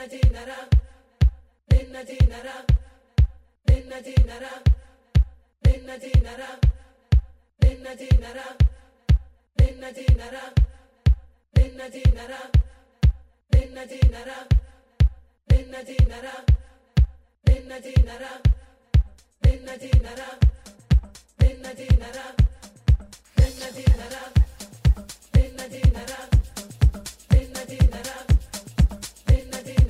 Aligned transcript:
Dina 0.00 0.08
dina 0.08 0.44
da, 0.46 0.58
dina 1.68 2.02
dina 2.04 2.42
da. 2.42 2.80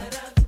Dinara, 0.00 0.39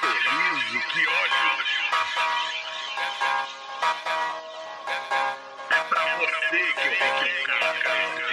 Que 0.00 0.80
que 0.80 1.06
olhos. 1.06 1.64
É 5.70 5.82
pra 5.88 6.16
você 6.16 6.58
que 6.74 6.86
eu 6.86 6.94
vou 6.98 7.10
tocar 7.46 7.96
esse 8.04 8.23